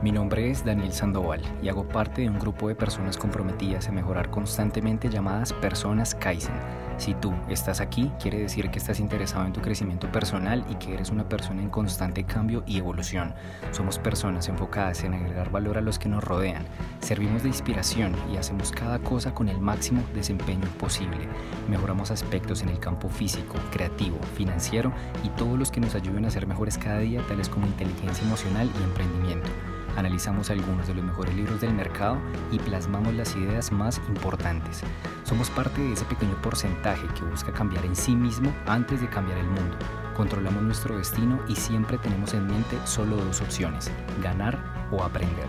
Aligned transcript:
Mi 0.00 0.12
nombre 0.12 0.48
es 0.48 0.64
Daniel 0.64 0.92
Sandoval 0.92 1.42
y 1.60 1.68
hago 1.68 1.88
parte 1.88 2.22
de 2.22 2.30
un 2.30 2.38
grupo 2.38 2.68
de 2.68 2.76
personas 2.76 3.16
comprometidas 3.16 3.88
a 3.88 3.92
mejorar 3.92 4.30
constantemente 4.30 5.08
llamadas 5.08 5.52
personas 5.52 6.14
Kaizen. 6.14 6.54
Si 6.98 7.14
tú 7.14 7.34
estás 7.48 7.80
aquí, 7.80 8.12
quiere 8.20 8.38
decir 8.38 8.70
que 8.70 8.78
estás 8.78 9.00
interesado 9.00 9.44
en 9.44 9.52
tu 9.52 9.60
crecimiento 9.60 10.10
personal 10.12 10.64
y 10.70 10.76
que 10.76 10.94
eres 10.94 11.10
una 11.10 11.28
persona 11.28 11.62
en 11.62 11.68
constante 11.68 12.22
cambio 12.22 12.62
y 12.64 12.78
evolución. 12.78 13.34
Somos 13.72 13.98
personas 13.98 14.48
enfocadas 14.48 15.02
en 15.02 15.14
agregar 15.14 15.50
valor 15.50 15.78
a 15.78 15.80
los 15.80 15.98
que 15.98 16.08
nos 16.08 16.22
rodean. 16.22 16.64
Servimos 17.00 17.42
de 17.42 17.48
inspiración 17.48 18.14
y 18.32 18.36
hacemos 18.36 18.70
cada 18.70 19.00
cosa 19.00 19.34
con 19.34 19.48
el 19.48 19.58
máximo 19.58 20.04
desempeño 20.14 20.68
posible. 20.78 21.26
Mejoramos 21.68 22.12
aspectos 22.12 22.62
en 22.62 22.68
el 22.68 22.78
campo 22.78 23.08
físico, 23.08 23.56
creativo, 23.72 24.18
financiero 24.36 24.92
y 25.24 25.28
todos 25.30 25.58
los 25.58 25.72
que 25.72 25.80
nos 25.80 25.96
ayuden 25.96 26.24
a 26.24 26.30
ser 26.30 26.46
mejores 26.46 26.78
cada 26.78 27.00
día, 27.00 27.20
tales 27.26 27.48
como 27.48 27.66
inteligencia 27.66 28.24
emocional 28.24 28.70
y 28.78 28.82
emprendimiento 28.84 29.48
analizamos 29.98 30.48
algunos 30.50 30.86
de 30.86 30.94
los 30.94 31.04
mejores 31.04 31.34
libros 31.34 31.60
del 31.60 31.74
mercado 31.74 32.18
y 32.52 32.58
plasmamos 32.58 33.14
las 33.14 33.34
ideas 33.34 33.72
más 33.72 34.00
importantes. 34.08 34.82
Somos 35.24 35.50
parte 35.50 35.80
de 35.80 35.92
ese 35.92 36.04
pequeño 36.04 36.40
porcentaje 36.40 37.06
que 37.14 37.24
busca 37.24 37.52
cambiar 37.52 37.84
en 37.84 37.96
sí 37.96 38.14
mismo 38.14 38.54
antes 38.66 39.00
de 39.00 39.08
cambiar 39.08 39.38
el 39.38 39.48
mundo. 39.48 39.76
Controlamos 40.16 40.62
nuestro 40.62 40.96
destino 40.96 41.40
y 41.48 41.56
siempre 41.56 41.98
tenemos 41.98 42.32
en 42.34 42.46
mente 42.46 42.78
solo 42.84 43.16
dos 43.16 43.40
opciones, 43.40 43.90
ganar 44.22 44.58
o 44.92 45.02
aprender. 45.02 45.48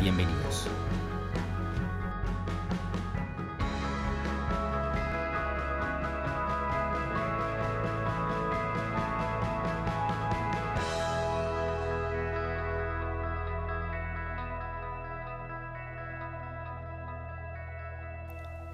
Bienvenidos. 0.00 0.68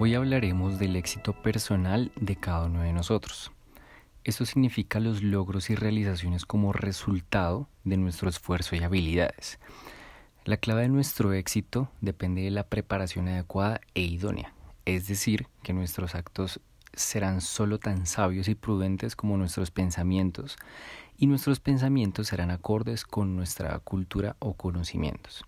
Hoy 0.03 0.15
hablaremos 0.15 0.79
del 0.79 0.97
éxito 0.97 1.35
personal 1.35 2.11
de 2.17 2.35
cada 2.35 2.65
uno 2.65 2.81
de 2.81 2.95
nosotros. 2.95 3.53
Esto 4.25 4.47
significa 4.47 4.99
los 4.99 5.23
logros 5.23 5.69
y 5.69 5.75
realizaciones 5.75 6.47
como 6.47 6.73
resultado 6.73 7.69
de 7.85 7.99
nuestro 7.99 8.31
esfuerzo 8.31 8.75
y 8.77 8.79
habilidades. 8.83 9.59
La 10.47 10.57
clave 10.57 10.81
de 10.81 10.89
nuestro 10.89 11.35
éxito 11.35 11.91
depende 12.01 12.41
de 12.41 12.51
la 12.51 12.67
preparación 12.67 13.29
adecuada 13.29 13.83
e 13.95 14.01
idónea, 14.01 14.55
es 14.87 15.07
decir, 15.07 15.49
que 15.63 15.75
nuestros 15.75 16.15
actos 16.15 16.61
serán 16.95 17.43
solo 17.43 17.79
tan 17.79 18.07
sabios 18.07 18.49
y 18.49 18.55
prudentes 18.55 19.15
como 19.15 19.37
nuestros 19.37 19.71
pensamientos, 19.71 20.57
y 21.19 21.27
nuestros 21.27 21.61
pensamientos 21.61 22.29
serán 22.29 22.51
acordes 22.51 23.05
con 23.05 23.37
nuestra 23.37 23.79
cultura 23.81 24.35
o 24.39 24.55
conocimientos. 24.55 25.45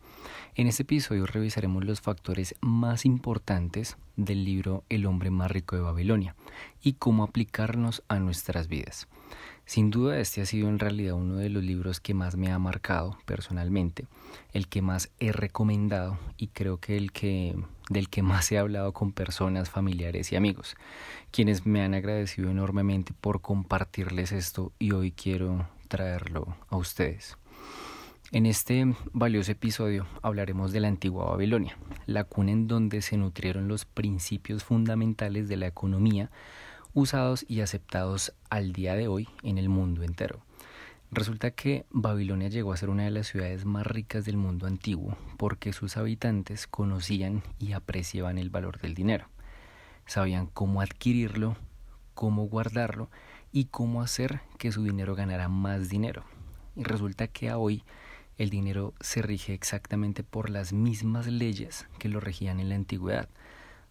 En 0.54 0.66
este 0.66 0.82
episodio 0.82 1.26
revisaremos 1.26 1.84
los 1.84 2.00
factores 2.00 2.54
más 2.60 3.04
importantes 3.04 3.96
del 4.16 4.44
libro 4.44 4.84
El 4.88 5.06
hombre 5.06 5.30
más 5.30 5.50
rico 5.50 5.76
de 5.76 5.82
Babilonia 5.82 6.34
y 6.82 6.94
cómo 6.94 7.24
aplicarnos 7.24 8.02
a 8.08 8.18
nuestras 8.18 8.68
vidas. 8.68 9.08
Sin 9.64 9.90
duda 9.90 10.18
este 10.18 10.42
ha 10.42 10.46
sido 10.46 10.68
en 10.68 10.78
realidad 10.78 11.14
uno 11.14 11.36
de 11.36 11.48
los 11.48 11.62
libros 11.62 12.00
que 12.00 12.14
más 12.14 12.36
me 12.36 12.50
ha 12.50 12.58
marcado 12.58 13.16
personalmente, 13.24 14.06
el 14.52 14.68
que 14.68 14.82
más 14.82 15.10
he 15.20 15.32
recomendado 15.32 16.18
y 16.36 16.48
creo 16.48 16.78
que 16.78 16.96
el 16.96 17.12
que 17.12 17.56
del 17.88 18.08
que 18.08 18.22
más 18.22 18.50
he 18.52 18.58
hablado 18.58 18.92
con 18.92 19.12
personas, 19.12 19.70
familiares 19.70 20.32
y 20.32 20.36
amigos, 20.36 20.76
quienes 21.30 21.66
me 21.66 21.82
han 21.82 21.94
agradecido 21.94 22.50
enormemente 22.50 23.12
por 23.20 23.40
compartirles 23.40 24.32
esto 24.32 24.72
y 24.78 24.92
hoy 24.92 25.12
quiero 25.12 25.68
traerlo 25.88 26.56
a 26.68 26.76
ustedes. 26.76 27.36
En 28.34 28.46
este 28.46 28.94
valioso 29.12 29.52
episodio 29.52 30.06
hablaremos 30.22 30.72
de 30.72 30.80
la 30.80 30.88
antigua 30.88 31.26
Babilonia, 31.26 31.76
la 32.06 32.24
cuna 32.24 32.52
en 32.52 32.66
donde 32.66 33.02
se 33.02 33.18
nutrieron 33.18 33.68
los 33.68 33.84
principios 33.84 34.64
fundamentales 34.64 35.50
de 35.50 35.58
la 35.58 35.66
economía 35.66 36.30
usados 36.94 37.44
y 37.46 37.60
aceptados 37.60 38.32
al 38.48 38.72
día 38.72 38.94
de 38.94 39.06
hoy 39.06 39.28
en 39.42 39.58
el 39.58 39.68
mundo 39.68 40.02
entero. 40.02 40.40
Resulta 41.10 41.50
que 41.50 41.84
Babilonia 41.90 42.48
llegó 42.48 42.72
a 42.72 42.78
ser 42.78 42.88
una 42.88 43.04
de 43.04 43.10
las 43.10 43.26
ciudades 43.26 43.66
más 43.66 43.86
ricas 43.86 44.24
del 44.24 44.38
mundo 44.38 44.66
antiguo 44.66 45.14
porque 45.36 45.74
sus 45.74 45.98
habitantes 45.98 46.66
conocían 46.66 47.42
y 47.58 47.72
apreciaban 47.72 48.38
el 48.38 48.48
valor 48.48 48.80
del 48.80 48.94
dinero. 48.94 49.26
Sabían 50.06 50.46
cómo 50.46 50.80
adquirirlo, 50.80 51.54
cómo 52.14 52.44
guardarlo 52.44 53.10
y 53.52 53.66
cómo 53.66 54.00
hacer 54.00 54.40
que 54.56 54.72
su 54.72 54.84
dinero 54.84 55.14
ganara 55.14 55.50
más 55.50 55.90
dinero. 55.90 56.24
Y 56.76 56.84
resulta 56.84 57.28
que 57.28 57.52
hoy 57.52 57.84
el 58.38 58.50
dinero 58.50 58.94
se 59.00 59.22
rige 59.22 59.54
exactamente 59.54 60.24
por 60.24 60.50
las 60.50 60.72
mismas 60.72 61.26
leyes 61.26 61.86
que 61.98 62.08
lo 62.08 62.20
regían 62.20 62.60
en 62.60 62.68
la 62.68 62.74
antigüedad, 62.74 63.28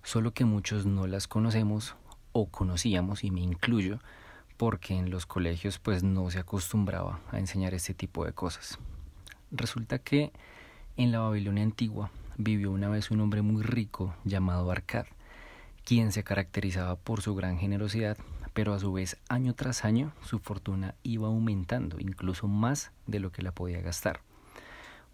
solo 0.04 0.34
que 0.34 0.46
muchos 0.46 0.86
no 0.86 1.08
las 1.08 1.28
conocemos 1.28 1.96
o 2.32 2.48
conocíamos, 2.48 3.24
y 3.24 3.32
me 3.32 3.42
incluyo, 3.42 4.00
porque 4.58 4.96
en 4.96 5.10
los 5.10 5.26
colegios 5.26 5.80
pues 5.80 6.04
no 6.04 6.30
se 6.32 6.40
acostumbraba 6.40 7.20
a 7.32 7.40
enseñar 7.40 7.74
este 7.74 7.94
tipo 7.94 8.26
de 8.26 8.34
cosas. 8.34 8.80
Resulta 9.52 10.00
que 10.00 10.32
en 10.98 11.12
la 11.12 11.20
Babilonia 11.20 11.64
antigua 11.64 12.12
vivió 12.38 12.72
una 12.72 12.90
vez 12.90 13.12
un 13.12 13.22
hombre 13.22 13.42
muy 13.42 13.64
rico 13.64 14.16
llamado 14.24 14.72
Arcad, 14.72 15.06
quien 15.84 16.12
se 16.12 16.24
caracterizaba 16.24 16.96
por 16.96 17.22
su 17.22 17.36
gran 17.36 17.58
generosidad, 17.58 18.18
pero 18.54 18.74
a 18.74 18.80
su 18.80 18.92
vez 18.94 19.18
año 19.30 19.54
tras 19.54 19.86
año 19.86 20.14
su 20.24 20.40
fortuna 20.40 20.96
iba 21.04 21.28
aumentando, 21.28 21.98
incluso 22.00 22.48
más 22.48 22.92
de 23.08 23.20
lo 23.20 23.32
que 23.32 23.42
la 23.42 23.52
podía 23.52 23.82
gastar. 23.82 24.22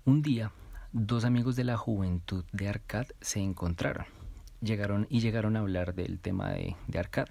Un 0.07 0.21
día, 0.21 0.53
dos 0.93 1.25
amigos 1.25 1.57
de 1.57 1.65
la 1.65 1.75
juventud 1.75 2.45
de 2.53 2.69
Arcad 2.69 3.07
se 3.19 3.41
encontraron. 3.41 4.05
Llegaron 4.61 5.05
y 5.09 5.19
llegaron 5.19 5.57
a 5.57 5.59
hablar 5.59 5.95
del 5.95 6.21
tema 6.21 6.51
de, 6.51 6.77
Arcad 6.97 7.27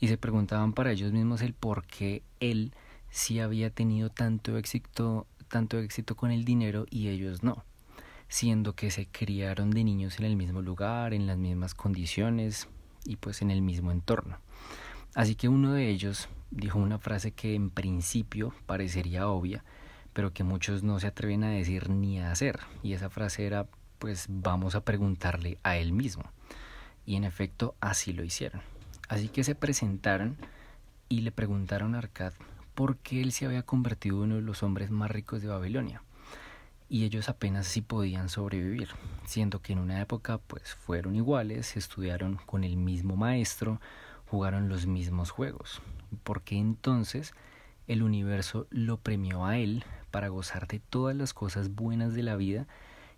y 0.00 0.08
se 0.08 0.18
preguntaban 0.18 0.74
para 0.74 0.92
ellos 0.92 1.12
mismos 1.12 1.40
el 1.40 1.54
por 1.54 1.86
qué 1.86 2.22
él 2.38 2.74
sí 3.08 3.40
había 3.40 3.70
tenido 3.70 4.10
tanto 4.10 4.58
éxito, 4.58 5.26
tanto 5.48 5.78
éxito 5.78 6.14
con 6.14 6.30
el 6.30 6.44
dinero 6.44 6.84
y 6.90 7.08
ellos 7.08 7.42
no, 7.42 7.64
siendo 8.28 8.74
que 8.74 8.90
se 8.90 9.06
criaron 9.06 9.70
de 9.70 9.82
niños 9.82 10.18
en 10.18 10.26
el 10.26 10.36
mismo 10.36 10.60
lugar, 10.60 11.14
en 11.14 11.26
las 11.26 11.38
mismas 11.38 11.74
condiciones 11.74 12.68
y 13.06 13.16
pues 13.16 13.40
en 13.40 13.50
el 13.50 13.62
mismo 13.62 13.92
entorno. 13.92 14.36
Así 15.14 15.36
que 15.36 15.48
uno 15.48 15.72
de 15.72 15.88
ellos 15.88 16.28
dijo 16.50 16.78
una 16.78 16.98
frase 16.98 17.32
que 17.32 17.54
en 17.54 17.70
principio 17.70 18.52
parecería 18.66 19.26
obvia, 19.26 19.64
pero 20.20 20.34
que 20.34 20.44
muchos 20.44 20.82
no 20.82 21.00
se 21.00 21.06
atreven 21.06 21.44
a 21.44 21.50
decir 21.50 21.88
ni 21.88 22.20
a 22.20 22.30
hacer. 22.30 22.60
Y 22.82 22.92
esa 22.92 23.08
frase 23.08 23.46
era, 23.46 23.66
pues 23.98 24.26
vamos 24.28 24.74
a 24.74 24.84
preguntarle 24.84 25.56
a 25.62 25.78
él 25.78 25.94
mismo. 25.94 26.24
Y 27.06 27.16
en 27.16 27.24
efecto 27.24 27.74
así 27.80 28.12
lo 28.12 28.22
hicieron. 28.22 28.60
Así 29.08 29.28
que 29.28 29.44
se 29.44 29.54
presentaron 29.54 30.36
y 31.08 31.22
le 31.22 31.32
preguntaron 31.32 31.94
a 31.94 31.98
Arcad 32.00 32.34
por 32.74 32.98
qué 32.98 33.22
él 33.22 33.32
se 33.32 33.46
había 33.46 33.62
convertido 33.62 34.16
en 34.16 34.24
uno 34.24 34.34
de 34.34 34.42
los 34.42 34.62
hombres 34.62 34.90
más 34.90 35.10
ricos 35.10 35.40
de 35.40 35.48
Babilonia. 35.48 36.02
Y 36.90 37.04
ellos 37.04 37.30
apenas 37.30 37.66
si 37.66 37.80
podían 37.80 38.28
sobrevivir, 38.28 38.90
siendo 39.24 39.62
que 39.62 39.72
en 39.72 39.78
una 39.78 40.02
época 40.02 40.36
pues 40.36 40.74
fueron 40.74 41.16
iguales, 41.16 41.78
estudiaron 41.78 42.36
con 42.44 42.62
el 42.62 42.76
mismo 42.76 43.16
maestro, 43.16 43.80
jugaron 44.26 44.68
los 44.68 44.86
mismos 44.86 45.30
juegos. 45.30 45.80
Porque 46.24 46.58
entonces 46.58 47.32
el 47.88 48.02
universo 48.02 48.66
lo 48.68 48.98
premió 48.98 49.46
a 49.46 49.56
él 49.56 49.82
para 50.10 50.28
gozar 50.28 50.66
de 50.66 50.80
todas 50.80 51.16
las 51.16 51.34
cosas 51.34 51.74
buenas 51.74 52.14
de 52.14 52.22
la 52.22 52.36
vida 52.36 52.66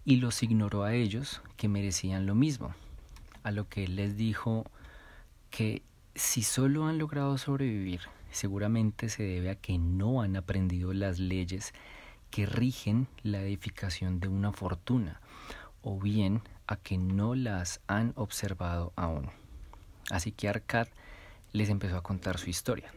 y 0.05 0.17
los 0.17 0.43
ignoró 0.43 0.85
a 0.85 0.95
ellos 0.95 1.43
que 1.57 1.69
merecían 1.69 2.27
lo 2.27 2.35
mismo. 2.35 2.75
A 3.43 3.51
lo 3.51 3.69
que 3.69 3.85
él 3.85 3.97
les 3.97 4.17
dijo 4.17 4.65
que 5.51 5.83
si 6.15 6.43
solo 6.43 6.87
han 6.87 6.99
logrado 6.99 7.39
sobrevivir, 7.39 8.01
seguramente 8.31 9.09
se 9.09 9.23
debe 9.23 9.51
a 9.51 9.55
que 9.55 9.79
no 9.79 10.23
han 10.23 10.37
aprendido 10.37 10.93
las 10.93 11.19
leyes 11.19 11.73
que 12.31 12.47
rigen 12.47 13.09
la 13.23 13.43
edificación 13.43 14.21
de 14.21 14.29
una 14.29 14.53
fortuna, 14.53 15.21
o 15.83 15.99
bien 15.99 16.41
a 16.67 16.77
que 16.77 16.97
no 16.97 17.35
las 17.35 17.81
han 17.87 18.13
observado 18.17 18.93
aún. 18.97 19.31
Así 20.11 20.33
que 20.33 20.49
Arcad 20.49 20.89
les 21.53 21.69
empezó 21.69 21.97
a 21.97 22.03
contar 22.03 22.39
su 22.39 22.49
historia. 22.49 22.93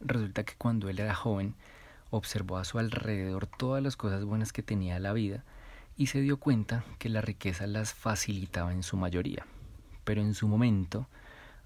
Resulta 0.00 0.44
que 0.44 0.54
cuando 0.56 0.88
él 0.88 0.98
era 0.98 1.14
joven, 1.14 1.54
observó 2.12 2.58
a 2.58 2.64
su 2.64 2.78
alrededor 2.78 3.46
todas 3.46 3.82
las 3.82 3.96
cosas 3.96 4.24
buenas 4.24 4.52
que 4.52 4.62
tenía 4.62 5.00
la 5.00 5.14
vida 5.14 5.44
y 5.96 6.08
se 6.08 6.20
dio 6.20 6.38
cuenta 6.38 6.84
que 6.98 7.08
la 7.08 7.22
riqueza 7.22 7.66
las 7.66 7.94
facilitaba 7.94 8.72
en 8.72 8.82
su 8.82 8.98
mayoría. 8.98 9.46
Pero 10.04 10.20
en 10.20 10.34
su 10.34 10.46
momento, 10.46 11.08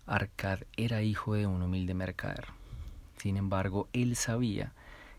Arcad 0.06 0.60
era 0.76 1.02
hijo 1.02 1.34
de 1.34 1.48
un 1.48 1.62
humilde 1.62 1.94
mercader. 1.94 2.46
Sin 3.16 3.36
embargo, 3.36 3.88
él 3.92 4.14
sabía 4.14 4.72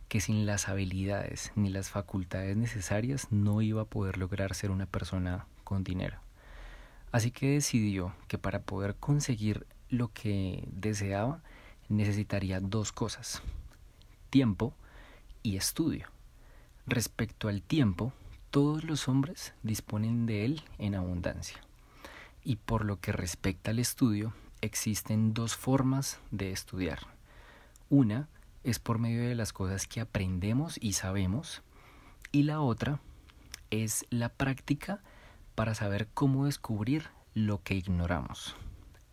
que 0.07 0.21
sin 0.21 0.45
las 0.45 0.69
habilidades 0.69 1.51
ni 1.55 1.69
las 1.69 1.89
facultades 1.89 2.55
necesarias 2.55 3.27
no 3.29 3.61
iba 3.61 3.81
a 3.81 3.85
poder 3.85 4.17
lograr 4.17 4.55
ser 4.55 4.71
una 4.71 4.85
persona 4.85 5.45
con 5.65 5.83
dinero. 5.83 6.19
Así 7.11 7.31
que 7.31 7.51
decidió 7.51 8.13
que 8.29 8.37
para 8.37 8.61
poder 8.61 8.95
conseguir 8.95 9.67
lo 9.89 10.07
que 10.13 10.63
deseaba, 10.71 11.41
necesitaría 11.89 12.61
dos 12.61 12.93
cosas, 12.93 13.41
tiempo 14.29 14.73
y 15.47 15.55
estudio. 15.55 16.07
Respecto 16.87 17.47
al 17.47 17.61
tiempo, 17.61 18.11
todos 18.51 18.83
los 18.83 19.07
hombres 19.07 19.53
disponen 19.63 20.25
de 20.25 20.43
él 20.43 20.61
en 20.77 20.93
abundancia. 20.93 21.57
Y 22.43 22.57
por 22.57 22.83
lo 22.83 22.99
que 22.99 23.13
respecta 23.13 23.71
al 23.71 23.79
estudio, 23.79 24.33
existen 24.59 25.33
dos 25.33 25.55
formas 25.55 26.19
de 26.31 26.51
estudiar. 26.51 26.99
Una 27.89 28.27
es 28.65 28.79
por 28.79 28.99
medio 28.99 29.23
de 29.23 29.35
las 29.35 29.53
cosas 29.53 29.87
que 29.87 30.01
aprendemos 30.01 30.77
y 30.81 30.93
sabemos, 30.93 31.61
y 32.33 32.43
la 32.43 32.59
otra 32.59 32.99
es 33.69 34.05
la 34.09 34.27
práctica 34.27 34.99
para 35.55 35.75
saber 35.75 36.09
cómo 36.13 36.45
descubrir 36.45 37.07
lo 37.33 37.63
que 37.63 37.75
ignoramos. 37.75 38.57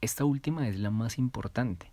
Esta 0.00 0.25
última 0.25 0.66
es 0.66 0.80
la 0.80 0.90
más 0.90 1.16
importante, 1.16 1.92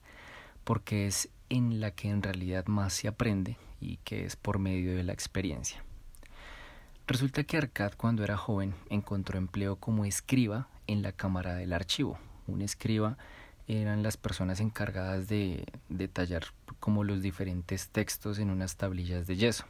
porque 0.64 1.06
es 1.06 1.30
en 1.50 1.80
la 1.80 1.92
que 1.92 2.10
en 2.10 2.24
realidad 2.24 2.66
más 2.66 2.94
se 2.94 3.08
aprende 3.08 3.58
y 3.82 3.98
que 3.98 4.26
es 4.26 4.36
por 4.36 4.60
medio 4.60 4.96
de 4.96 5.04
la 5.04 5.12
experiencia. 5.12 5.84
Resulta 7.08 7.44
que 7.44 7.58
Arcad 7.58 7.94
cuando 7.98 8.24
era 8.24 8.38
joven 8.38 8.74
encontró 8.90 9.38
empleo 9.38 9.76
como 9.76 10.06
escriba 10.06 10.70
en 10.88 11.02
la 11.02 11.12
cámara 11.12 11.56
del 11.56 11.74
archivo. 11.74 12.18
Un 12.48 12.62
escriba 12.62 13.18
eran 13.68 14.04
las 14.04 14.18
personas 14.18 14.60
encargadas 14.60 15.28
de 15.28 15.66
detallar 15.90 16.46
como 16.80 17.04
los 17.04 17.22
diferentes 17.22 17.90
textos 17.90 18.40
en 18.40 18.50
unas 18.50 18.76
tablillas 18.78 19.28
de 19.28 19.36
yeso. 19.36 19.66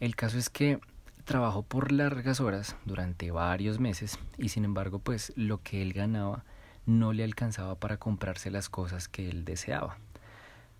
El 0.00 0.16
caso 0.16 0.38
es 0.38 0.48
que 0.48 0.80
trabajó 1.24 1.62
por 1.62 1.92
largas 1.92 2.40
horas 2.40 2.76
durante 2.86 3.30
varios 3.30 3.78
meses 3.78 4.18
y 4.38 4.48
sin 4.48 4.64
embargo 4.64 4.98
pues 4.98 5.32
lo 5.36 5.62
que 5.62 5.82
él 5.82 5.92
ganaba 5.92 6.44
no 6.86 7.12
le 7.12 7.24
alcanzaba 7.24 7.74
para 7.74 7.98
comprarse 7.98 8.50
las 8.50 8.70
cosas 8.70 9.08
que 9.08 9.28
él 9.28 9.44
deseaba. 9.44 9.98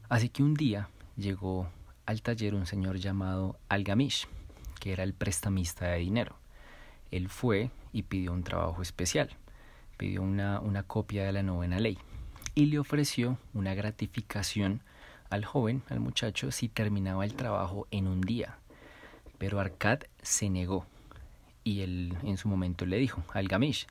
Así 0.08 0.30
que 0.30 0.42
un 0.42 0.54
día 0.54 0.88
llegó 1.16 1.68
al 2.08 2.22
taller 2.22 2.54
un 2.54 2.64
señor 2.64 2.96
llamado 2.96 3.58
Algamish, 3.68 4.28
que 4.80 4.94
era 4.94 5.04
el 5.04 5.12
prestamista 5.12 5.88
de 5.88 5.98
dinero. 5.98 6.36
Él 7.10 7.28
fue 7.28 7.70
y 7.92 8.04
pidió 8.04 8.32
un 8.32 8.44
trabajo 8.44 8.80
especial, 8.80 9.28
pidió 9.98 10.22
una, 10.22 10.58
una 10.60 10.84
copia 10.84 11.26
de 11.26 11.32
la 11.32 11.42
novena 11.42 11.78
ley 11.78 11.98
y 12.54 12.64
le 12.64 12.78
ofreció 12.78 13.36
una 13.52 13.74
gratificación 13.74 14.80
al 15.28 15.44
joven, 15.44 15.82
al 15.90 16.00
muchacho, 16.00 16.50
si 16.50 16.70
terminaba 16.70 17.26
el 17.26 17.34
trabajo 17.34 17.86
en 17.90 18.06
un 18.06 18.22
día. 18.22 18.56
Pero 19.36 19.60
Arcad 19.60 19.98
se 20.22 20.48
negó 20.48 20.86
y 21.62 21.82
él 21.82 22.16
en 22.22 22.38
su 22.38 22.48
momento 22.48 22.86
le 22.86 22.96
dijo, 22.96 23.22
Algamish, 23.34 23.86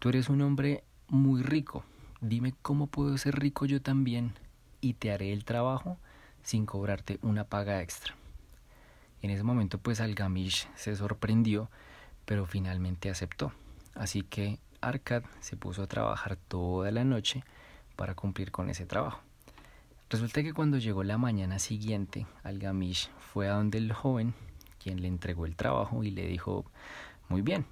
tú 0.00 0.08
eres 0.08 0.28
un 0.28 0.42
hombre 0.42 0.82
muy 1.06 1.44
rico, 1.44 1.84
dime 2.20 2.54
cómo 2.60 2.88
puedo 2.88 3.16
ser 3.18 3.38
rico 3.38 3.66
yo 3.66 3.80
también 3.80 4.32
y 4.80 4.94
te 4.94 5.12
haré 5.12 5.32
el 5.32 5.44
trabajo 5.44 5.96
sin 6.42 6.66
cobrarte 6.66 7.18
una 7.22 7.44
paga 7.44 7.80
extra. 7.80 8.14
En 9.20 9.30
ese 9.30 9.42
momento 9.42 9.78
pues 9.78 10.00
Algamish 10.00 10.68
se 10.74 10.96
sorprendió, 10.96 11.70
pero 12.24 12.46
finalmente 12.46 13.10
aceptó. 13.10 13.52
Así 13.94 14.22
que 14.22 14.58
Arcad 14.80 15.22
se 15.40 15.56
puso 15.56 15.82
a 15.82 15.86
trabajar 15.86 16.36
toda 16.36 16.90
la 16.90 17.04
noche 17.04 17.44
para 17.96 18.14
cumplir 18.14 18.50
con 18.50 18.68
ese 18.68 18.86
trabajo. 18.86 19.20
Resulta 20.10 20.42
que 20.42 20.52
cuando 20.52 20.78
llegó 20.78 21.04
la 21.04 21.18
mañana 21.18 21.58
siguiente, 21.58 22.26
Algamish 22.42 23.10
fue 23.18 23.48
a 23.48 23.54
donde 23.54 23.78
el 23.78 23.92
joven, 23.92 24.34
quien 24.82 25.00
le 25.00 25.08
entregó 25.08 25.46
el 25.46 25.56
trabajo 25.56 26.04
y 26.04 26.10
le 26.10 26.26
dijo, 26.26 26.64
muy 27.28 27.42
bien, 27.42 27.64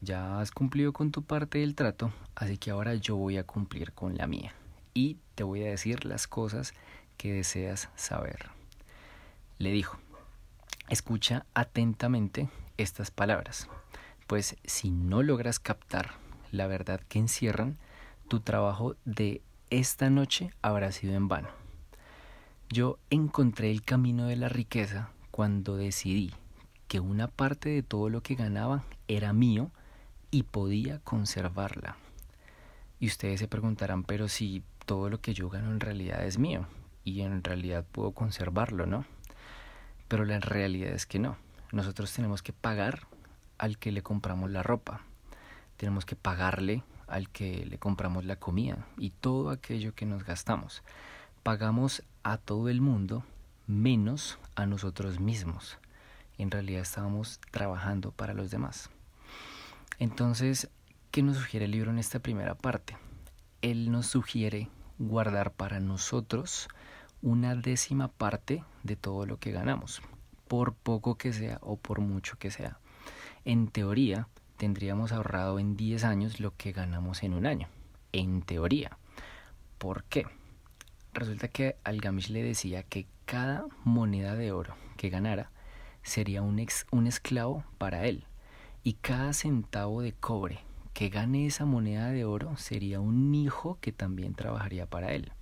ya 0.00 0.40
has 0.40 0.50
cumplido 0.50 0.92
con 0.92 1.10
tu 1.10 1.22
parte 1.22 1.58
del 1.58 1.74
trato, 1.74 2.12
así 2.34 2.56
que 2.58 2.70
ahora 2.70 2.94
yo 2.94 3.16
voy 3.16 3.36
a 3.36 3.44
cumplir 3.44 3.92
con 3.92 4.16
la 4.16 4.26
mía 4.26 4.54
y 4.94 5.18
te 5.34 5.44
voy 5.44 5.62
a 5.62 5.70
decir 5.70 6.04
las 6.04 6.26
cosas 6.26 6.74
que 7.22 7.32
deseas 7.32 7.88
saber. 7.94 8.50
Le 9.58 9.70
dijo, 9.70 9.96
escucha 10.88 11.46
atentamente 11.54 12.48
estas 12.78 13.12
palabras, 13.12 13.68
pues 14.26 14.56
si 14.64 14.90
no 14.90 15.22
logras 15.22 15.60
captar 15.60 16.14
la 16.50 16.66
verdad 16.66 17.00
que 17.08 17.20
encierran, 17.20 17.78
tu 18.26 18.40
trabajo 18.40 18.96
de 19.04 19.40
esta 19.70 20.10
noche 20.10 20.50
habrá 20.62 20.90
sido 20.90 21.14
en 21.14 21.28
vano. 21.28 21.48
Yo 22.68 22.98
encontré 23.08 23.70
el 23.70 23.82
camino 23.82 24.26
de 24.26 24.34
la 24.34 24.48
riqueza 24.48 25.10
cuando 25.30 25.76
decidí 25.76 26.32
que 26.88 26.98
una 26.98 27.28
parte 27.28 27.68
de 27.68 27.84
todo 27.84 28.08
lo 28.08 28.24
que 28.24 28.34
ganaba 28.34 28.82
era 29.06 29.32
mío 29.32 29.70
y 30.32 30.42
podía 30.42 30.98
conservarla. 30.98 31.96
Y 32.98 33.06
ustedes 33.06 33.38
se 33.38 33.46
preguntarán, 33.46 34.02
pero 34.02 34.26
si 34.26 34.64
todo 34.86 35.08
lo 35.08 35.20
que 35.20 35.34
yo 35.34 35.48
gano 35.50 35.70
en 35.70 35.78
realidad 35.78 36.26
es 36.26 36.36
mío 36.36 36.66
y 37.04 37.22
en 37.22 37.42
realidad 37.42 37.84
puedo 37.90 38.12
conservarlo, 38.12 38.86
¿no? 38.86 39.04
Pero 40.08 40.24
la 40.24 40.40
realidad 40.40 40.92
es 40.92 41.06
que 41.06 41.18
no. 41.18 41.36
Nosotros 41.72 42.12
tenemos 42.12 42.42
que 42.42 42.52
pagar 42.52 43.06
al 43.58 43.78
que 43.78 43.92
le 43.92 44.02
compramos 44.02 44.50
la 44.50 44.62
ropa. 44.62 45.02
Tenemos 45.76 46.04
que 46.04 46.16
pagarle 46.16 46.82
al 47.08 47.28
que 47.28 47.66
le 47.66 47.78
compramos 47.78 48.24
la 48.24 48.36
comida 48.36 48.86
y 48.96 49.10
todo 49.10 49.50
aquello 49.50 49.94
que 49.94 50.06
nos 50.06 50.24
gastamos. 50.24 50.82
Pagamos 51.42 52.02
a 52.22 52.38
todo 52.38 52.68
el 52.68 52.80
mundo 52.80 53.24
menos 53.66 54.38
a 54.54 54.66
nosotros 54.66 55.20
mismos. 55.20 55.78
En 56.38 56.50
realidad 56.50 56.82
estábamos 56.82 57.40
trabajando 57.50 58.12
para 58.12 58.34
los 58.34 58.50
demás. 58.50 58.90
Entonces, 59.98 60.68
¿qué 61.10 61.22
nos 61.22 61.36
sugiere 61.36 61.66
el 61.66 61.72
libro 61.72 61.90
en 61.90 61.98
esta 61.98 62.18
primera 62.18 62.54
parte? 62.54 62.96
Él 63.60 63.90
nos 63.90 64.06
sugiere 64.06 64.68
guardar 64.98 65.52
para 65.52 65.80
nosotros 65.80 66.68
una 67.22 67.54
décima 67.54 68.08
parte 68.08 68.64
de 68.82 68.96
todo 68.96 69.26
lo 69.26 69.38
que 69.38 69.52
ganamos, 69.52 70.02
por 70.48 70.74
poco 70.74 71.16
que 71.16 71.32
sea 71.32 71.58
o 71.62 71.76
por 71.76 72.00
mucho 72.00 72.36
que 72.38 72.50
sea. 72.50 72.78
En 73.44 73.68
teoría, 73.68 74.28
tendríamos 74.56 75.12
ahorrado 75.12 75.58
en 75.58 75.76
10 75.76 76.04
años 76.04 76.40
lo 76.40 76.56
que 76.56 76.72
ganamos 76.72 77.22
en 77.22 77.34
un 77.34 77.46
año. 77.46 77.68
En 78.12 78.42
teoría. 78.42 78.98
¿Por 79.78 80.04
qué? 80.04 80.26
Resulta 81.14 81.48
que 81.48 81.76
Algamish 81.84 82.28
le 82.28 82.42
decía 82.42 82.82
que 82.82 83.06
cada 83.24 83.66
moneda 83.84 84.34
de 84.34 84.52
oro 84.52 84.74
que 84.96 85.08
ganara 85.08 85.50
sería 86.02 86.42
un, 86.42 86.64
un 86.90 87.06
esclavo 87.06 87.64
para 87.78 88.06
él 88.06 88.26
y 88.82 88.94
cada 88.94 89.32
centavo 89.32 90.02
de 90.02 90.12
cobre 90.12 90.60
que 90.92 91.08
gane 91.08 91.46
esa 91.46 91.64
moneda 91.64 92.10
de 92.10 92.24
oro 92.24 92.56
sería 92.56 93.00
un 93.00 93.34
hijo 93.34 93.78
que 93.80 93.92
también 93.92 94.34
trabajaría 94.34 94.86
para 94.86 95.12
él. 95.12 95.32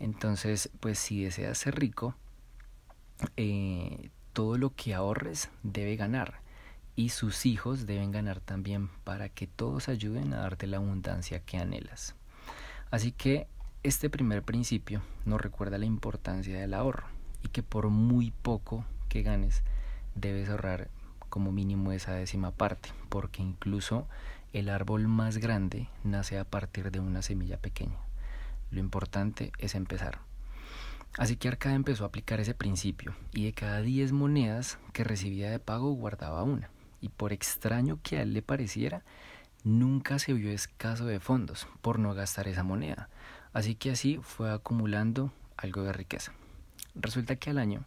Entonces, 0.00 0.70
pues 0.80 0.98
si 0.98 1.22
deseas 1.22 1.58
ser 1.58 1.78
rico, 1.78 2.16
eh, 3.36 4.10
todo 4.32 4.56
lo 4.58 4.74
que 4.74 4.94
ahorres 4.94 5.50
debe 5.62 5.96
ganar 5.96 6.40
y 6.96 7.10
sus 7.10 7.46
hijos 7.46 7.86
deben 7.86 8.10
ganar 8.10 8.40
también 8.40 8.88
para 9.04 9.28
que 9.28 9.46
todos 9.46 9.88
ayuden 9.88 10.32
a 10.32 10.38
darte 10.38 10.66
la 10.66 10.78
abundancia 10.78 11.40
que 11.40 11.58
anhelas. 11.58 12.14
Así 12.90 13.12
que 13.12 13.46
este 13.82 14.10
primer 14.10 14.42
principio 14.42 15.02
nos 15.24 15.40
recuerda 15.40 15.78
la 15.78 15.86
importancia 15.86 16.58
del 16.58 16.74
ahorro 16.74 17.06
y 17.42 17.48
que 17.48 17.62
por 17.62 17.88
muy 17.88 18.30
poco 18.30 18.84
que 19.08 19.22
ganes 19.22 19.62
debes 20.14 20.48
ahorrar 20.48 20.88
como 21.28 21.52
mínimo 21.52 21.92
esa 21.92 22.12
décima 22.12 22.50
parte, 22.50 22.90
porque 23.08 23.42
incluso 23.42 24.06
el 24.52 24.68
árbol 24.68 25.06
más 25.08 25.38
grande 25.38 25.88
nace 26.04 26.38
a 26.38 26.44
partir 26.44 26.90
de 26.90 27.00
una 27.00 27.22
semilla 27.22 27.58
pequeña. 27.58 27.96
Lo 28.70 28.80
importante 28.80 29.52
es 29.58 29.74
empezar. 29.74 30.20
Así 31.18 31.36
que 31.36 31.48
Arcada 31.48 31.74
empezó 31.74 32.04
a 32.04 32.08
aplicar 32.08 32.40
ese 32.40 32.54
principio 32.54 33.14
y 33.32 33.44
de 33.44 33.52
cada 33.52 33.82
10 33.82 34.12
monedas 34.12 34.78
que 34.92 35.04
recibía 35.04 35.50
de 35.50 35.58
pago 35.58 35.90
guardaba 35.92 36.44
una. 36.44 36.70
Y 37.00 37.08
por 37.08 37.32
extraño 37.32 37.98
que 38.02 38.18
a 38.18 38.22
él 38.22 38.32
le 38.32 38.42
pareciera, 38.42 39.02
nunca 39.64 40.18
se 40.18 40.32
vio 40.32 40.50
escaso 40.50 41.06
de 41.06 41.18
fondos 41.20 41.66
por 41.80 41.98
no 41.98 42.14
gastar 42.14 42.46
esa 42.46 42.62
moneda. 42.62 43.08
Así 43.52 43.74
que 43.74 43.90
así 43.90 44.20
fue 44.22 44.52
acumulando 44.52 45.32
algo 45.56 45.82
de 45.82 45.92
riqueza. 45.92 46.32
Resulta 46.94 47.36
que 47.36 47.50
al 47.50 47.58
año 47.58 47.84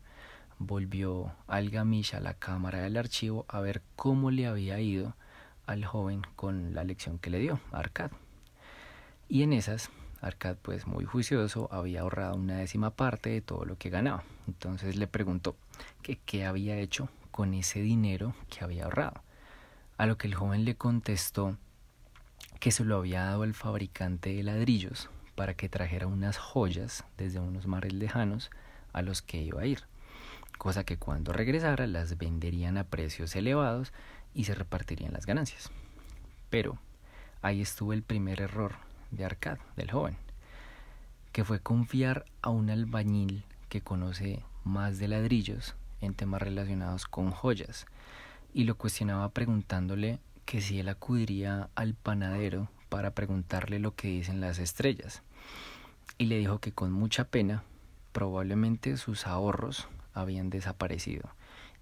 volvió 0.59 1.33
Algamish 1.47 2.15
a 2.15 2.19
la 2.19 2.33
cámara 2.33 2.81
del 2.81 2.97
archivo 2.97 3.45
a 3.47 3.61
ver 3.61 3.81
cómo 3.95 4.31
le 4.31 4.47
había 4.47 4.79
ido 4.79 5.15
al 5.65 5.85
joven 5.85 6.21
con 6.35 6.73
la 6.73 6.83
lección 6.83 7.19
que 7.19 7.29
le 7.29 7.39
dio, 7.39 7.59
Arcad. 7.71 8.11
Y 9.29 9.43
en 9.43 9.53
esas, 9.53 9.89
Arcad, 10.23 10.55
pues 10.61 10.87
muy 10.87 11.03
juicioso, 11.03 11.67
había 11.71 12.01
ahorrado 12.01 12.35
una 12.35 12.57
décima 12.57 12.91
parte 12.91 13.29
de 13.29 13.41
todo 13.41 13.65
lo 13.65 13.77
que 13.77 13.89
ganaba. 13.89 14.23
Entonces 14.47 14.95
le 14.95 15.07
preguntó 15.07 15.57
que 16.01 16.17
qué 16.25 16.45
había 16.45 16.77
hecho 16.77 17.09
con 17.31 17.53
ese 17.53 17.81
dinero 17.81 18.33
que 18.49 18.63
había 18.63 18.85
ahorrado. 18.85 19.21
A 19.97 20.05
lo 20.05 20.17
que 20.17 20.27
el 20.27 20.35
joven 20.35 20.63
le 20.63 20.75
contestó 20.75 21.57
que 22.59 22.71
se 22.71 22.85
lo 22.85 22.97
había 22.97 23.25
dado 23.25 23.43
al 23.43 23.53
fabricante 23.53 24.33
de 24.33 24.43
ladrillos 24.43 25.09
para 25.35 25.55
que 25.55 25.67
trajera 25.67 26.07
unas 26.07 26.37
joyas 26.37 27.03
desde 27.17 27.39
unos 27.39 27.67
mares 27.67 27.91
lejanos 27.91 28.49
a 28.93 29.01
los 29.01 29.21
que 29.21 29.41
iba 29.41 29.61
a 29.61 29.65
ir, 29.65 29.83
cosa 30.57 30.85
que 30.85 30.97
cuando 30.97 31.33
regresara 31.33 31.85
las 31.87 32.17
venderían 32.17 32.77
a 32.77 32.85
precios 32.85 33.35
elevados 33.35 33.91
y 34.33 34.45
se 34.45 34.55
repartirían 34.55 35.11
las 35.11 35.25
ganancias. 35.25 35.69
Pero 36.49 36.77
ahí 37.41 37.61
estuvo 37.61 37.91
el 37.91 38.03
primer 38.03 38.39
error 38.39 38.92
de 39.13 39.25
Arcad, 39.25 39.57
del 39.75 39.91
joven, 39.91 40.17
que 41.31 41.43
fue 41.43 41.59
confiar 41.59 42.25
a 42.41 42.49
un 42.49 42.69
albañil 42.69 43.45
que 43.69 43.81
conoce 43.81 44.43
más 44.63 44.99
de 44.99 45.07
ladrillos 45.07 45.75
en 46.01 46.13
temas 46.13 46.41
relacionados 46.41 47.05
con 47.05 47.31
joyas. 47.31 47.85
y 48.55 48.65
lo 48.65 48.75
cuestionaba 48.75 49.29
preguntándole 49.29 50.19
que 50.45 50.61
si 50.61 50.79
él 50.79 50.87
acudiría 50.87 51.69
al 51.73 51.95
panadero 51.95 52.69
para 52.89 53.15
preguntarle 53.15 53.79
lo 53.79 53.95
que 53.95 54.09
dicen 54.09 54.41
las 54.41 54.59
estrellas. 54.59 55.23
Y 56.19 56.25
le 56.25 56.37
dijo 56.37 56.59
que 56.59 56.71
con 56.71 56.91
mucha 56.91 57.23
pena 57.23 57.63
probablemente 58.11 58.97
sus 58.97 59.25
ahorros 59.25 59.87
habían 60.13 60.51
desaparecido 60.51 61.31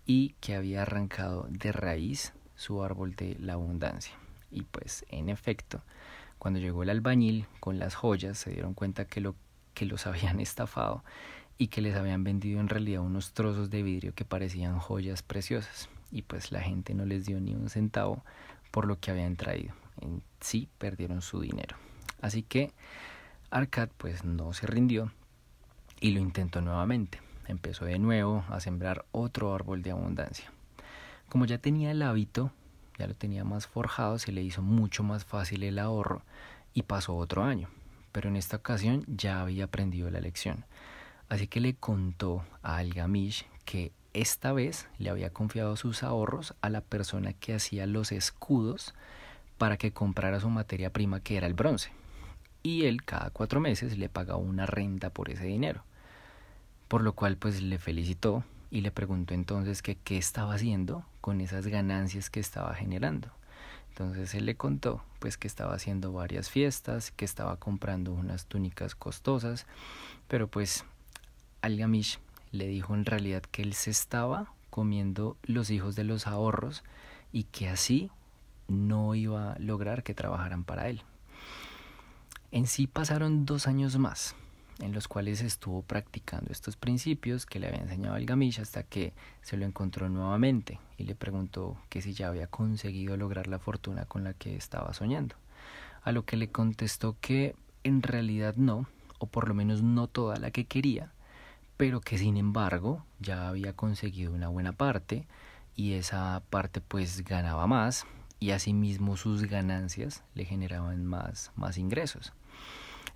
y 0.06 0.36
que 0.40 0.56
había 0.56 0.84
arrancado 0.84 1.48
de 1.50 1.74
raíz 1.74 2.32
su 2.56 2.84
árbol 2.84 3.16
de 3.16 3.36
la 3.40 3.54
abundancia. 3.54 4.14
Y 4.50 4.64
pues 4.64 5.06
en 5.10 5.28
efecto, 5.28 5.82
cuando 6.42 6.60
llegó 6.60 6.82
el 6.82 6.90
albañil 6.90 7.46
con 7.60 7.78
las 7.78 7.94
joyas 7.94 8.36
se 8.36 8.50
dieron 8.50 8.74
cuenta 8.74 9.06
que, 9.06 9.22
lo, 9.22 9.36
que 9.76 9.86
los 9.86 10.08
habían 10.08 10.40
estafado 10.40 11.04
y 11.60 11.68
que 11.68 11.82
les 11.82 11.96
habían 11.96 12.24
vendido 12.24 12.60
en 12.60 12.68
realidad 12.68 13.04
unos 13.04 13.34
trozos 13.34 13.70
de 13.70 13.84
vidrio 13.84 14.16
que 14.16 14.26
parecían 14.26 14.80
joyas 14.80 15.22
preciosas. 15.22 15.88
Y 16.12 16.24
pues 16.24 16.52
la 16.52 16.60
gente 16.62 16.96
no 16.96 17.06
les 17.06 17.28
dio 17.28 17.40
ni 17.40 17.54
un 17.54 17.70
centavo 17.70 18.26
por 18.72 18.88
lo 18.88 19.00
que 19.00 19.12
habían 19.12 19.36
traído. 19.36 19.76
En 20.02 20.24
sí 20.40 20.68
perdieron 20.80 21.22
su 21.22 21.42
dinero. 21.42 21.78
Así 22.22 22.42
que 22.42 22.72
Arcad 23.52 23.90
pues 24.00 24.26
no 24.26 24.52
se 24.54 24.66
rindió 24.66 25.12
y 26.00 26.10
lo 26.10 26.22
intentó 26.22 26.60
nuevamente. 26.60 27.22
Empezó 27.48 27.86
de 27.86 28.00
nuevo 28.00 28.44
a 28.50 28.60
sembrar 28.62 29.06
otro 29.12 29.54
árbol 29.54 29.84
de 29.84 29.92
abundancia. 29.92 30.52
Como 31.30 31.46
ya 31.46 31.60
tenía 31.60 31.92
el 31.92 32.02
hábito, 32.02 32.52
ya 33.02 33.08
lo 33.08 33.16
tenía 33.16 33.44
más 33.44 33.66
forjado, 33.66 34.20
se 34.20 34.32
le 34.32 34.44
hizo 34.44 34.62
mucho 34.62 35.02
más 35.02 35.26
fácil 35.26 35.64
el 35.64 35.80
ahorro 35.80 36.22
y 36.76 36.84
pasó 36.84 37.16
otro 37.16 37.44
año. 37.44 37.68
Pero 38.12 38.30
en 38.30 38.36
esta 38.36 38.58
ocasión 38.58 39.04
ya 39.08 39.42
había 39.42 39.64
aprendido 39.64 40.12
la 40.12 40.22
lección. 40.22 40.66
Así 41.28 41.48
que 41.48 41.62
le 41.62 41.74
contó 41.74 42.46
a 42.62 42.78
Algamish 42.78 43.48
que 43.66 43.92
esta 44.14 44.54
vez 44.54 44.88
le 45.00 45.10
había 45.10 45.32
confiado 45.32 45.78
sus 45.78 46.04
ahorros 46.04 46.54
a 46.62 46.70
la 46.70 46.82
persona 46.82 47.34
que 47.34 47.56
hacía 47.56 47.88
los 47.88 48.12
escudos 48.12 48.94
para 49.58 49.78
que 49.78 49.92
comprara 49.92 50.40
su 50.40 50.52
materia 50.52 50.94
prima 50.94 51.22
que 51.22 51.38
era 51.38 51.48
el 51.48 51.56
bronce. 51.56 51.90
Y 52.62 52.86
él 52.86 53.04
cada 53.04 53.32
cuatro 53.32 53.60
meses 53.60 53.98
le 53.98 54.10
pagaba 54.10 54.38
una 54.38 54.68
renta 54.68 55.10
por 55.10 55.32
ese 55.32 55.46
dinero. 55.46 55.84
Por 56.88 57.02
lo 57.02 57.14
cual 57.14 57.36
pues 57.36 57.64
le 57.64 57.80
felicitó 57.80 58.44
y 58.70 58.82
le 58.82 58.92
preguntó 58.92 59.34
entonces 59.34 59.82
que 59.82 59.96
qué 59.96 60.18
estaba 60.18 60.54
haciendo 60.54 61.04
con 61.22 61.40
esas 61.40 61.68
ganancias 61.68 62.30
que 62.30 62.40
estaba 62.40 62.74
generando. 62.74 63.30
Entonces 63.90 64.34
él 64.34 64.46
le 64.46 64.56
contó 64.56 65.04
pues 65.20 65.38
que 65.38 65.48
estaba 65.48 65.76
haciendo 65.76 66.12
varias 66.12 66.50
fiestas, 66.50 67.12
que 67.12 67.26
estaba 67.26 67.58
comprando 67.58 68.12
unas 68.12 68.46
túnicas 68.46 68.96
costosas, 68.96 69.68
pero 70.28 70.48
pues 70.48 70.86
Algamish 71.62 72.20
le 72.52 72.68
dijo 72.68 72.96
en 72.96 73.06
realidad 73.06 73.44
que 73.44 73.62
él 73.62 73.74
se 73.74 73.92
estaba 73.92 74.52
comiendo 74.70 75.38
los 75.44 75.70
hijos 75.70 75.96
de 75.96 76.04
los 76.04 76.26
ahorros 76.26 76.84
y 77.32 77.44
que 77.44 77.70
así 77.70 78.10
no 78.68 79.14
iba 79.16 79.54
a 79.54 79.60
lograr 79.60 80.04
que 80.04 80.14
trabajaran 80.14 80.64
para 80.64 80.90
él. 80.90 81.04
En 82.52 82.68
sí 82.68 82.88
pasaron 82.88 83.46
dos 83.46 83.68
años 83.68 83.98
más, 83.98 84.36
en 84.82 84.94
los 84.94 85.08
cuales 85.08 85.42
estuvo 85.42 85.84
practicando 85.84 86.52
estos 86.52 86.76
principios 86.76 87.46
que 87.46 87.60
le 87.60 87.68
había 87.68 87.82
enseñado 87.82 88.18
el 88.18 88.26
Gamish 88.26 88.60
hasta 88.60 88.84
que 88.84 89.14
se 89.42 89.58
lo 89.58 89.66
encontró 89.66 90.10
nuevamente 90.10 90.80
y 90.98 91.04
le 91.04 91.16
preguntó 91.16 91.78
que 91.90 92.02
si 92.02 92.14
ya 92.14 92.28
había 92.28 92.48
conseguido 92.48 93.16
lograr 93.16 93.48
la 93.48 93.60
fortuna 93.60 94.06
con 94.06 94.24
la 94.24 94.34
que 94.34 94.56
estaba 94.56 94.94
soñando. 94.94 95.36
A 96.04 96.12
lo 96.12 96.26
que 96.26 96.36
le 96.36 96.50
contestó 96.50 97.16
que 97.22 97.56
en 97.84 98.02
realidad 98.02 98.56
no, 98.56 98.88
o 99.20 99.28
por 99.28 99.48
lo 99.48 99.54
menos 99.54 99.84
no 99.84 100.08
toda 100.08 100.38
la 100.38 100.52
que 100.52 100.66
quería, 100.66 101.12
pero 101.78 102.02
que 102.02 102.18
sin 102.18 102.38
embargo 102.38 103.06
ya 103.20 103.48
había 103.48 103.74
conseguido 103.74 104.34
una 104.34 104.48
buena 104.48 104.74
parte 104.74 105.28
y 105.76 105.94
esa 105.94 106.42
parte 106.50 106.82
pues 106.82 107.24
ganaba 107.24 107.68
más 107.68 108.06
y 108.40 108.52
asimismo 108.52 109.18
sus 109.18 109.44
ganancias 109.44 110.24
le 110.34 110.46
generaban 110.46 111.06
más, 111.06 111.52
más 111.56 111.78
ingresos. 111.78 112.34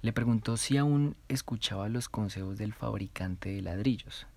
Le 0.05 0.13
preguntó 0.13 0.55
si 0.55 0.77
aún 0.77 1.15
escuchaba 1.29 1.89
los 1.89 2.09
consejos 2.09 2.59
del 2.59 2.73
fabricante 2.73 3.49
de 3.49 3.63
ladrillos, 3.63 4.27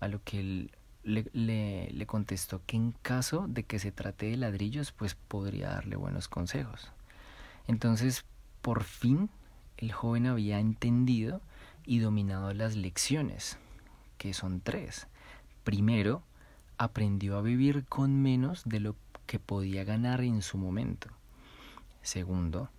a 0.00 0.08
lo 0.08 0.20
que 0.24 0.40
él 0.40 0.72
le, 1.04 1.30
le, 1.32 1.88
le, 1.92 2.06
contestó 2.06 2.60
que 2.66 2.76
en 2.76 2.90
caso 2.90 3.46
de 3.46 3.62
que 3.62 3.78
se 3.78 3.92
trate 3.92 4.26
de 4.26 4.36
ladrillos, 4.36 4.90
pues 4.90 5.14
podría 5.14 5.68
darle 5.68 5.94
buenos 5.94 6.26
consejos. 6.26 6.90
Entonces, 7.68 8.24
por 8.62 8.82
fin, 8.82 9.30
el 9.76 9.92
joven 9.92 10.26
había 10.26 10.58
entendido 10.58 11.40
y 11.84 12.00
dominado 12.00 12.52
las 12.52 12.74
lecciones, 12.74 13.58
que 14.18 14.34
son 14.34 14.60
tres. 14.60 15.06
Primero, 15.62 16.24
aprendió 16.78 17.38
a 17.38 17.42
vivir 17.42 17.84
con 17.84 18.20
menos 18.20 18.64
de 18.64 18.80
lo 18.80 18.96
que 19.26 19.38
podía 19.38 19.84
ganar 19.84 20.22
en 20.22 20.42
su 20.42 20.58
momento. 20.58 21.10
Segundo, 22.02 22.70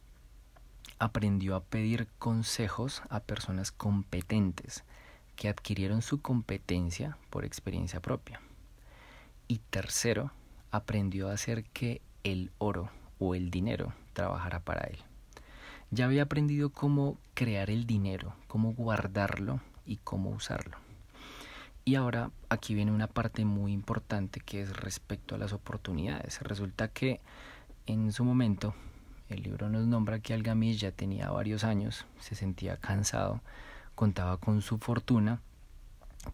aprendió 0.99 1.55
a 1.55 1.63
pedir 1.63 2.07
consejos 2.19 3.01
a 3.09 3.19
personas 3.19 3.71
competentes 3.71 4.83
que 5.35 5.49
adquirieron 5.49 6.01
su 6.01 6.21
competencia 6.21 7.17
por 7.29 7.45
experiencia 7.45 8.01
propia. 8.01 8.41
Y 9.47 9.59
tercero, 9.69 10.31
aprendió 10.71 11.29
a 11.29 11.33
hacer 11.33 11.63
que 11.65 12.01
el 12.23 12.51
oro 12.57 12.89
o 13.19 13.35
el 13.35 13.51
dinero 13.51 13.93
trabajara 14.13 14.59
para 14.59 14.87
él. 14.87 14.97
Ya 15.91 16.05
había 16.05 16.23
aprendido 16.23 16.69
cómo 16.69 17.17
crear 17.33 17.69
el 17.69 17.85
dinero, 17.85 18.33
cómo 18.47 18.73
guardarlo 18.73 19.61
y 19.85 19.97
cómo 19.97 20.31
usarlo. 20.31 20.77
Y 21.85 21.95
ahora 21.95 22.31
aquí 22.49 22.73
viene 22.75 22.91
una 22.91 23.07
parte 23.07 23.45
muy 23.45 23.71
importante 23.71 24.41
que 24.41 24.61
es 24.61 24.75
respecto 24.75 25.35
a 25.35 25.37
las 25.37 25.53
oportunidades. 25.53 26.41
Resulta 26.41 26.89
que 26.89 27.21
en 27.85 28.11
su 28.11 28.25
momento 28.25 28.73
el 29.29 29.43
libro 29.43 29.69
nos 29.69 29.85
nombra 29.85 30.19
que 30.19 30.33
Algamish 30.33 30.79
ya 30.79 30.91
tenía 30.91 31.29
varios 31.29 31.63
años, 31.63 32.05
se 32.19 32.35
sentía 32.35 32.77
cansado, 32.77 33.41
contaba 33.95 34.37
con 34.37 34.61
su 34.61 34.77
fortuna, 34.77 35.41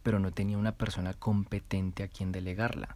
pero 0.04 0.20
no 0.20 0.32
tenía 0.32 0.58
una 0.58 0.74
persona 0.74 1.14
competente 1.14 2.04
a 2.04 2.08
quien 2.08 2.32
delegarla. 2.32 2.96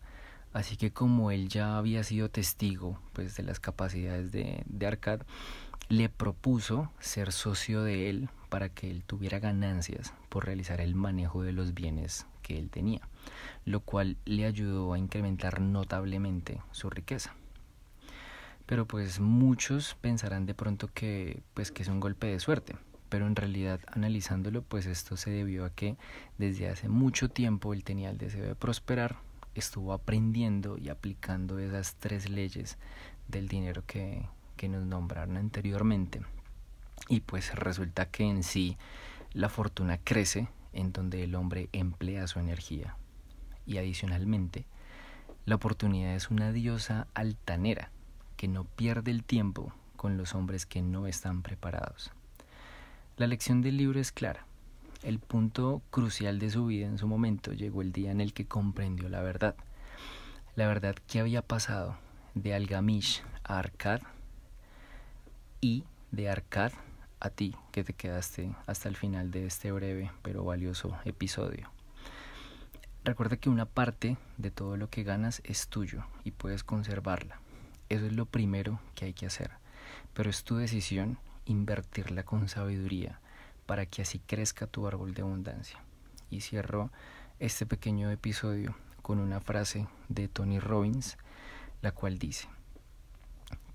Así 0.54 0.78
que 0.78 0.92
como 0.92 1.32
él 1.32 1.50
ya 1.50 1.78
había 1.78 2.04
sido 2.04 2.30
testigo 2.30 3.00
pues, 3.14 3.36
de 3.36 3.44
las 3.44 3.60
capacidades 3.60 4.32
de, 4.32 4.64
de 4.66 4.88
Arcad, 4.88 5.22
le 5.90 6.10
propuso 6.10 6.92
ser 7.00 7.32
socio 7.32 7.84
de 7.84 8.10
él 8.10 8.30
para 8.50 8.70
que 8.70 8.90
él 8.90 9.04
tuviera 9.06 9.40
ganancias 9.40 10.14
por 10.30 10.46
realizar 10.46 10.82
el 10.82 10.96
manejo 10.96 11.44
de 11.44 11.54
los 11.54 11.74
bienes 11.74 12.26
que 12.42 12.58
él 12.58 12.70
tenía, 12.70 13.02
lo 13.66 13.82
cual 13.82 14.18
le 14.26 14.46
ayudó 14.46 14.94
a 14.94 15.00
incrementar 15.00 15.62
notablemente 15.62 16.62
su 16.72 16.90
riqueza. 16.90 17.36
Pero 18.68 18.86
pues 18.86 19.22
muchos 19.22 19.96
pensarán 20.02 20.46
de 20.46 20.54
pronto 20.54 20.90
que 20.94 21.42
pues 21.54 21.72
que 21.72 21.84
es 21.84 21.88
un 21.88 22.02
golpe 22.02 22.28
de 22.28 22.40
suerte, 22.40 22.76
pero 23.08 23.26
en 23.26 23.38
realidad 23.38 23.80
analizándolo 23.88 24.62
pues 24.62 24.86
esto 24.86 25.16
se 25.16 25.32
debió 25.32 25.64
a 25.64 25.70
que 25.70 25.96
desde 26.38 26.70
hace 26.70 26.90
mucho 26.90 27.30
tiempo 27.30 27.74
él 27.74 27.86
tenía 27.86 28.10
el 28.10 28.18
deseo 28.18 28.46
de 28.46 28.56
prosperar, 28.56 29.16
estuvo 29.56 29.94
aprendiendo 29.94 30.78
y 30.78 30.90
aplicando 30.90 31.60
esas 31.60 31.96
tres 31.96 32.30
leyes 32.30 32.78
del 33.30 33.48
dinero 33.48 33.84
que, 33.88 34.28
que 34.58 34.68
nos 34.68 34.86
nombraron 34.86 35.38
anteriormente. 35.38 36.22
Y 37.08 37.22
pues 37.22 37.56
resulta 37.56 38.10
que 38.10 38.24
en 38.24 38.44
sí 38.44 38.78
la 39.32 39.48
fortuna 39.48 39.98
crece 39.98 40.50
en 40.74 40.92
donde 40.92 41.24
el 41.24 41.36
hombre 41.36 41.70
emplea 41.72 42.28
su 42.28 42.40
energía. 42.40 42.98
Y 43.66 43.78
adicionalmente, 43.78 44.66
la 45.46 45.56
oportunidad 45.56 46.16
es 46.16 46.30
una 46.30 46.52
diosa 46.52 47.08
altanera 47.14 47.92
que 48.38 48.48
no 48.48 48.64
pierde 48.64 49.12
el 49.12 49.24
tiempo 49.24 49.74
con 49.98 50.16
los 50.16 50.36
hombres 50.36 50.66
que 50.66 50.82
no 50.82 51.08
están 51.08 51.42
preparados. 51.42 52.12
La 53.18 53.28
lección 53.28 53.62
del 53.62 53.78
libro 53.78 54.00
es 54.00 54.12
clara. 54.12 54.46
El 55.04 55.20
punto 55.20 55.82
crucial 55.90 56.40
de 56.40 56.50
su 56.52 56.68
vida 56.68 56.86
en 56.88 56.98
su 56.98 57.08
momento 57.08 57.52
llegó 57.52 57.82
el 57.82 57.92
día 57.92 58.12
en 58.12 58.22
el 58.22 58.34
que 58.34 58.46
comprendió 58.46 59.10
la 59.10 59.22
verdad. 59.22 59.56
La 60.56 60.68
verdad 60.68 60.96
que 61.08 61.20
había 61.20 61.42
pasado 61.42 61.98
de 62.36 62.54
Algamish 62.54 63.24
a 63.44 63.60
Arcad 63.60 64.02
y 65.62 65.84
de 66.12 66.30
Arcad 66.30 66.72
a 67.20 67.30
ti 67.30 67.56
que 67.72 67.84
te 67.84 67.94
quedaste 67.94 68.56
hasta 68.68 68.90
el 68.90 68.96
final 68.96 69.32
de 69.32 69.48
este 69.48 69.72
breve 69.72 70.12
pero 70.22 70.44
valioso 70.44 70.96
episodio. 71.06 71.72
Recuerda 73.04 73.38
que 73.38 73.50
una 73.50 73.66
parte 73.66 74.18
de 74.38 74.52
todo 74.52 74.78
lo 74.78 74.90
que 74.90 75.04
ganas 75.04 75.42
es 75.44 75.70
tuyo 75.70 76.04
y 76.24 76.32
puedes 76.32 76.64
conservarla. 76.64 77.40
Eso 77.90 78.06
es 78.06 78.14
lo 78.14 78.26
primero 78.26 78.80
que 78.96 79.06
hay 79.06 79.14
que 79.14 79.26
hacer. 79.26 79.52
Pero 80.14 80.30
es 80.30 80.44
tu 80.44 80.58
decisión 80.58 81.18
invertirla 81.46 82.24
con 82.24 82.48
sabiduría 82.48 83.20
para 83.66 83.86
que 83.86 84.02
así 84.02 84.20
crezca 84.20 84.68
tu 84.68 84.88
árbol 84.88 85.14
de 85.14 85.22
abundancia. 85.22 85.80
Y 86.30 86.42
cierro 86.42 86.92
este 87.40 87.66
pequeño 87.66 88.12
episodio 88.12 88.76
con 89.02 89.20
una 89.20 89.40
frase 89.40 89.88
de 90.10 90.28
Tony 90.28 90.60
Robbins, 90.60 91.18
la 91.82 91.92
cual 91.92 92.18
dice, 92.18 92.48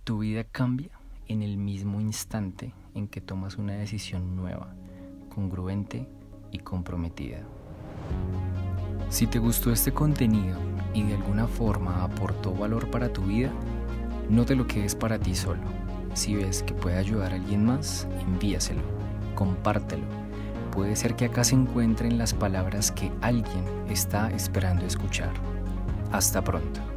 tu 0.04 0.18
vida 0.18 0.44
cambia 0.44 0.90
en 1.28 1.42
el 1.42 1.56
mismo 1.56 2.00
instante 2.00 2.74
en 2.94 3.08
que 3.08 3.20
tomas 3.20 3.56
una 3.56 3.74
decisión 3.74 4.36
nueva, 4.36 4.74
congruente 5.34 6.06
y 6.50 6.58
comprometida. 6.58 7.40
Si 9.08 9.26
te 9.26 9.38
gustó 9.38 9.72
este 9.72 9.92
contenido 9.92 10.58
y 10.92 11.02
de 11.04 11.14
alguna 11.14 11.46
forma 11.46 12.02
aportó 12.02 12.52
valor 12.52 12.90
para 12.90 13.12
tu 13.12 13.22
vida, 13.22 13.52
no 14.32 14.46
te 14.46 14.56
lo 14.56 14.66
quedes 14.66 14.94
para 14.94 15.18
ti 15.18 15.34
solo. 15.34 15.60
Si 16.14 16.34
ves 16.34 16.62
que 16.62 16.72
puede 16.72 16.96
ayudar 16.96 17.32
a 17.32 17.34
alguien 17.36 17.66
más, 17.66 18.08
envíaselo, 18.22 18.80
compártelo. 19.34 20.04
Puede 20.70 20.96
ser 20.96 21.14
que 21.16 21.26
acá 21.26 21.44
se 21.44 21.54
encuentren 21.54 22.16
las 22.16 22.32
palabras 22.32 22.90
que 22.90 23.12
alguien 23.20 23.64
está 23.90 24.30
esperando 24.30 24.86
escuchar. 24.86 25.32
Hasta 26.12 26.42
pronto. 26.42 26.91